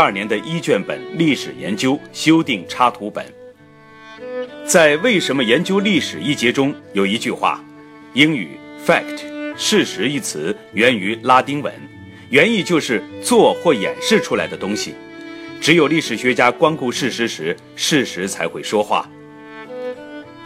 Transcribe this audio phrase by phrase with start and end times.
[0.00, 3.22] 二年的一卷本历史研究修订插图本。
[4.64, 7.62] 在为什么研究历史一节中有一句话，
[8.14, 8.48] 英语
[8.82, 9.22] fact
[9.58, 11.70] 事实一词源于拉丁文，
[12.30, 14.94] 原意就是做或演示出来的东西。
[15.60, 19.06] 只有历史学家光顾事实时，事实才会说话。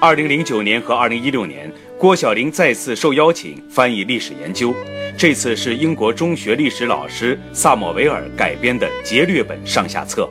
[0.00, 4.74] 二零零九年和二零一六年，郭晓玲再次受邀请翻译历史研究，
[5.16, 10.28] 这次是英国中学历史老师萨默维尔改编的劫掠本上下册。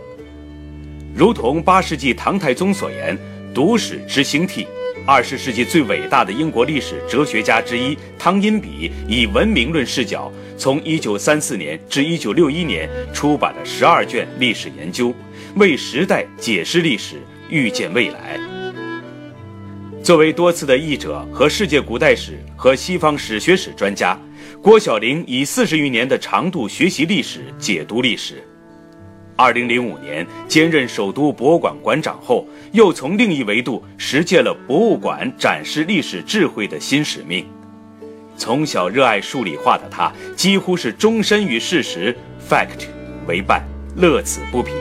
[1.16, 3.18] 如同八世纪唐太宗所言
[3.54, 4.68] ：“读史知兴替。”
[5.06, 15.14] 二十世纪最伟大的英国历史哲学家之一汤因比以文明论视角，从一九三四年至一九六一年出版了十二卷历史研究，
[15.56, 17.18] 为时代解释历史，
[17.50, 18.53] 预见未来。
[20.04, 24.20] 作为多次的译者和世界古代史和西方史学史专家，
[24.62, 28.44] 郭晓玲以四十余年的长度学习历史、解读历史。
[29.38, 37.48] 二零零五年兼任首都博物馆馆长后，又从另一维度实践了博物馆展示历史智慧的新使命。
[38.36, 42.14] 从小热爱数理化的他，几乎是终身与事实
[42.46, 42.88] （fact）
[43.26, 43.64] 为伴，
[43.96, 44.74] 乐此不疲。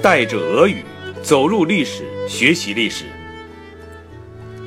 [0.00, 0.84] 带着俄语
[1.24, 3.06] 走入历史，学习历史。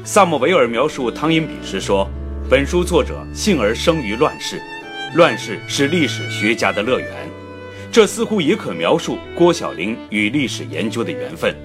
[0.03, 2.09] 萨默维尔描述汤因比时说
[2.49, 4.59] ：“本书作者幸而生于乱世。”
[5.13, 7.11] 乱世是历史学家的乐园，
[7.91, 11.55] 这似乎也可描述郭晓玲与历史研究的缘分。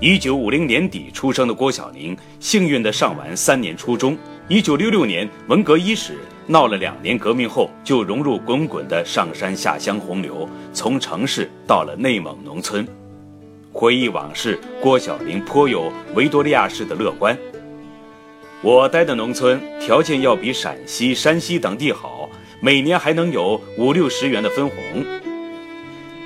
[0.00, 4.16] 一九五零年底出生的郭晓玲，幸运地上完三年初中。
[4.48, 12.88] 一九六六年文革伊始，闹了两年革命后，就融入滚滚的上山下乡洪流，从城市到了内蒙农村。
[13.78, 17.38] 回忆往事，郭晓玲颇有维多利亚式的乐观。
[18.60, 22.28] 我待的农村条件要比陕西、山西等地好，
[22.60, 24.76] 每年还能有五六十元的分红。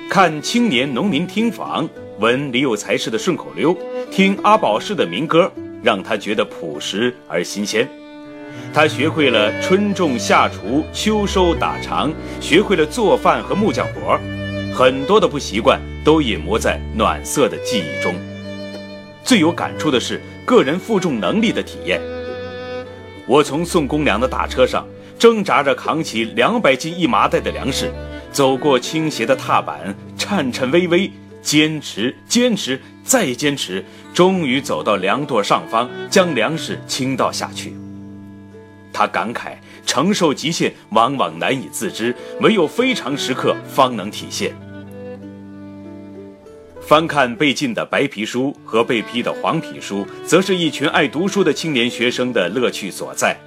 [0.09, 1.87] 看青年农民听房，
[2.17, 3.77] 闻李有才式的顺口溜，
[4.09, 5.51] 听阿宝式的民歌，
[5.83, 7.87] 让他觉得朴实而新鲜。
[8.73, 12.11] 他学会了春种夏锄、秋收打长，
[12.41, 14.19] 学会了做饭和木匠活，
[14.73, 18.13] 很多的不习惯都隐没在暖色的记忆中。
[19.23, 22.01] 最有感触的是个人负重能力的体验。
[23.25, 24.85] 我从送公粮的大车上
[25.17, 27.89] 挣扎着扛起两百斤一麻袋的粮食，
[28.31, 31.09] 走过倾斜的踏板，颤颤巍巍，
[31.41, 37.73] 坚持，坚持，再坚持，终于走到粮垛上方，将粮食倾倒下去。
[38.91, 39.53] 他感慨：
[39.85, 44.53] 承受极限往往难以自知，唯有非常时刻方能体现。
[46.85, 53.39] 翻看被禁的白皮书和被批的黄皮书，则是一群爱读书的青年学生的乐趣所在。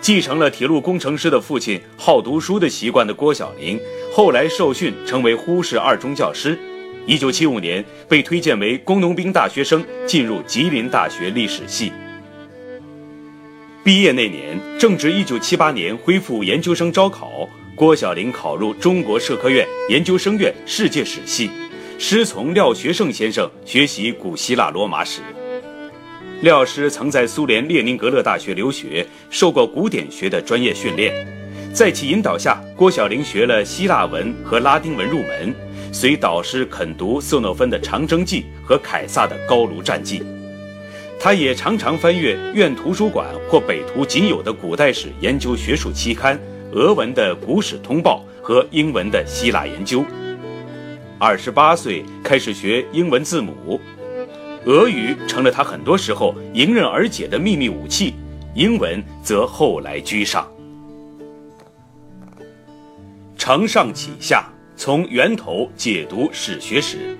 [0.00, 3.78] 继承了铁路工程师的父亲好读书的习惯的郭晓玲，
[4.14, 6.56] 后来受训成为呼市二中教师。
[7.04, 11.92] 一九七五年被推荐为工农兵大学生，进入吉林大学历史系。
[13.82, 21.50] 毕业那年正值一九七八年恢复研究生招考，郭晓玲考入中国社科院研究生院世界史系。
[22.02, 25.20] 师从廖学胜先生学习古希腊罗马史。
[26.40, 31.14] 廖师曾在苏联列宁格勒大学留学，受过古典学的专业训练。
[31.74, 35.54] 在其引导下，郭晓玲学了希腊文和拉丁文入门，
[35.92, 40.20] 随导师肯读色诺芬的《长征记》和凯撒的《高卢战记》。
[41.20, 46.40] 他也常常翻阅院图书馆或北图仅有的古代史研究学术期刊、
[46.72, 50.00] 俄文的《古史通报》和英文的《希腊研究》。
[51.22, 53.78] 二十八岁开始学英文字母，
[54.64, 58.14] 俄语成了他很多时候迎刃而解的秘密武器，
[58.54, 60.50] 英文则后来居上。
[63.36, 67.14] 承上启下，从源头解读史学史。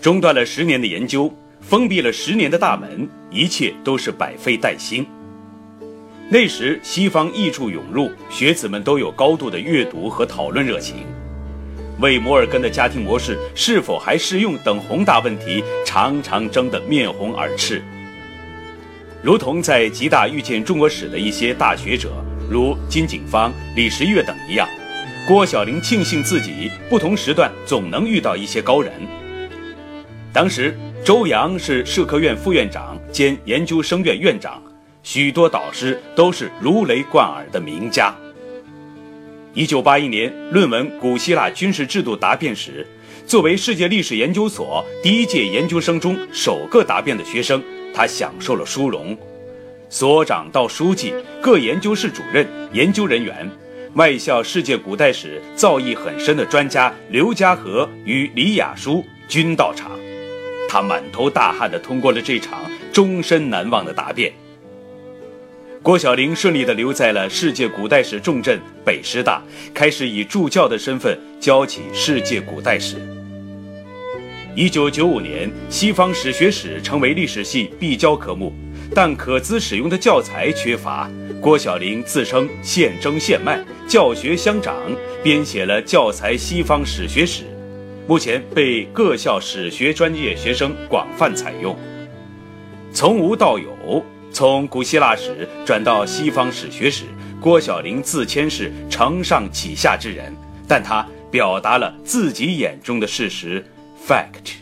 [0.00, 1.30] 中断了十年的研究，
[1.60, 5.04] 封闭了十年的大门，一切都是百废待兴。
[6.30, 11.04] 那时西方译著涌入，学子们都有高度的阅读和讨论热情。
[11.98, 17.82] 为摩尔根的家庭模式是否还适用等宏大问题，常常争得面红耳赤。
[19.22, 22.10] 如同在吉大遇见中国史的一些大学者，
[22.50, 24.68] 如金景芳、李时月等一样，
[25.26, 28.92] 郭晓玲庆幸自己不同时段总能遇到一些高人。
[30.32, 34.62] 当时，周扬是社科院副院长兼研究生院院长，
[35.02, 38.14] 许多导师都是如雷贯耳的名家。
[39.56, 42.86] 一九八一年，论文《古希腊军事制度答辩》时，
[43.26, 47.62] 作为世界历史研究所第一届研究生中首个答辩的学生，
[47.94, 49.16] 他享受了殊荣。
[49.88, 53.50] 所长到书记、各研究室主任、研究人员，
[53.94, 59.90] 外校世界古代史造诣很深的专家刘家和与李雅书均到场。
[60.68, 62.60] 他满头大汗地通过了这场
[62.92, 64.30] 终身难忘的答辩。
[65.86, 69.40] 郭小玲顺利地留在了世界古代史重镇北师大，
[69.72, 72.96] 开始以助教的身份教起世界古代史。
[74.56, 78.52] 一九九五年，西方史学史成为历史系必教科目，
[78.92, 81.08] 但可资使用的教材缺乏。
[81.40, 84.74] 郭小玲自称现征现卖，教学相长，
[85.22, 87.44] 编写了教材《西方史学史》，
[88.08, 91.78] 目前被各校史学专业学生广泛采用。
[92.92, 94.04] 从无到有。
[94.36, 97.04] 从古希腊史转到西方史学史，
[97.40, 100.30] 郭小玲自谦是承上启下之人，
[100.68, 103.64] 但他表达了自己眼中的事实
[104.06, 104.56] ，fact，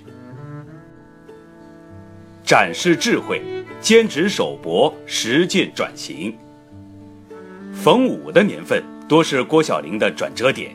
[2.45, 3.43] 展示智慧，
[3.81, 6.33] 兼职手博，实践转型。
[7.73, 10.71] 逢五的年份多是郭小玲的转折点，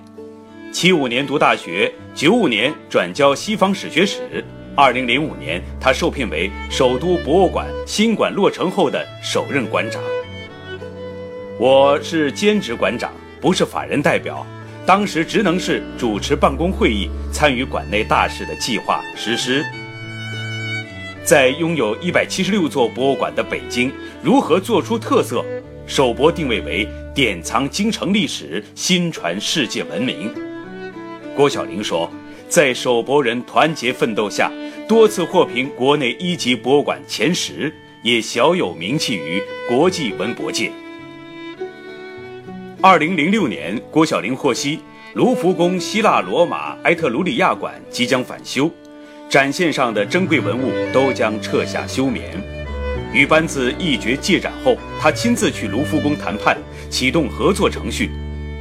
[0.73, 4.43] 七五年读大学，九五年转教西方史学史。
[4.75, 10.01] 二零零五年，他受聘为首都博物馆新馆落成后的首任馆长。
[11.59, 13.11] 我是兼职馆长，
[13.41, 14.45] 不是法人代表，
[14.85, 19.65] 当时职能是主持办公会议，参与馆内大事的计划实施。
[21.23, 23.91] 在拥有一百七十六座博物馆的北京，
[24.23, 25.43] 如何做出特色？
[25.85, 30.31] 首博定位为典藏京城历史，新传世界文明。
[31.35, 32.09] 郭晓玲说，
[32.49, 34.51] 在首博人团结奋斗下。
[34.87, 40.71] 多次获评国内一级博物馆前十，也小有名气于国际文博界。
[42.81, 44.79] 二零零六年，郭晓玲获悉
[45.13, 48.67] 卢浮宫希腊罗马埃特鲁里亚馆即将返修，
[49.29, 52.25] 展线上的珍贵文物都将撤下休眠。
[53.13, 56.57] 与班子一决借展后，他亲自去卢浮宫谈判，
[56.89, 58.09] 启动合作程序。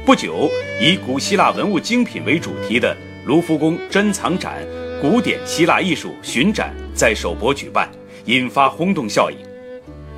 [0.05, 0.47] 不久，
[0.79, 2.95] 以古希腊文物精品为主题的
[3.29, 4.65] 卢浮宫珍藏展。
[4.99, 7.87] 古典希腊艺术巡展在首博举办，
[8.25, 9.37] 引发轰动效应。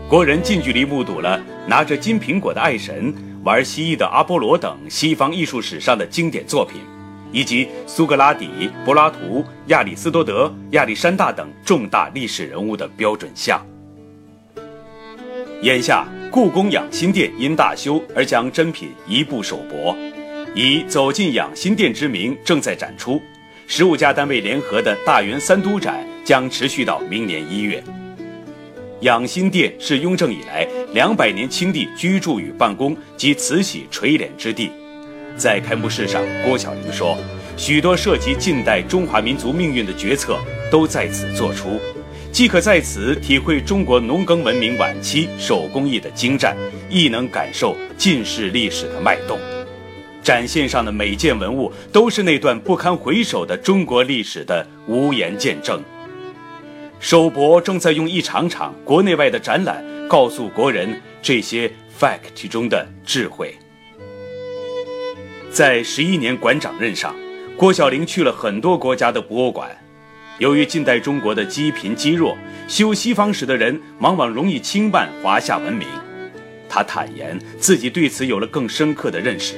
[0.08, 1.38] 国人近距离目睹了
[1.68, 3.13] 拿着金苹果的爱神、
[3.44, 6.80] 玩蜥蜴的阿波罗等西方艺术史上的经典作品，
[7.34, 13.62] 以及苏格拉底、柏拉图、亚里士多德、亚历山大等重大历史人物的标准像。
[15.63, 19.94] 眼下，故宫养心殿因大修而将珍品移步首博，
[20.53, 23.21] 以“走进养心殿”之名正在展出。
[23.68, 27.81] 十五家单位联合的大元三都展将持续到明年一月。
[29.00, 34.69] 养心殿是雍正以来两百年清帝居住与办公及慈禧垂帘之地。
[35.38, 37.18] 在开幕式上，郭晓玲说
[37.56, 40.38] ：“许多涉及近代中华民族命运的决策
[40.69, 41.80] 都在此做出，
[42.31, 46.56] 既可在此体会中国农耕文明晚期手工艺的精湛，
[46.89, 49.39] 亦能感受近世历史的脉动。”
[50.24, 55.82] 展现上的每件文物都是那段不堪回首的中国历史的无言见证。
[57.00, 63.56] 首博正在用一场场国内外的展览告诉国人这些 fact 中的智慧。
[65.50, 67.16] 在十一年馆长任上，
[67.58, 69.76] 郭晓玲去了很多国家的博物馆。
[70.38, 72.38] 由于近代中国的积贫积弱，
[72.68, 75.88] 修西方史的人往往容易轻慢华夏文明。
[76.70, 79.56] 他坦言自己对此有了更深刻的认识。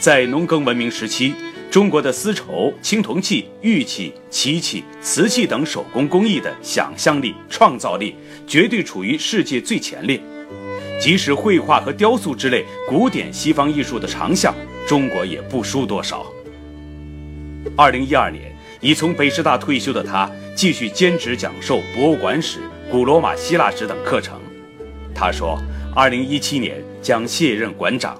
[0.00, 1.34] 在农耕文明时期，
[1.70, 8.16] 中国的丝绸、青铜器、玉器、漆器、瓷器等手工工艺的想象力、创造力
[8.46, 10.18] 绝对处于世界最前列。
[10.98, 14.54] 即使绘画和雕塑之类古典西方艺术的长项，
[14.88, 16.24] 中国也不输多少。
[17.76, 24.40] 二零一二年，已从北师大退休的他，继续兼职讲授博物馆史、古罗马希腊史等课程。
[25.14, 25.58] 他说，
[25.94, 28.18] 二零一七年将卸任馆长。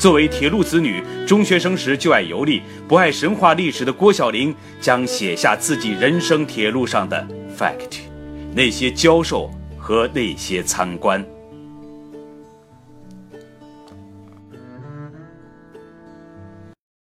[0.00, 7.98] 作为铁路子女，中学生时就爱游历，不爱神话历史的郭晓玲将写下自己人生铁路上的 fact，
[8.54, 11.22] 那些教授和那些参观。